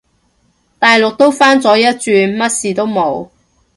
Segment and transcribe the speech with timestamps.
[0.79, 3.29] 大陸都返咗一轉，乜事都冇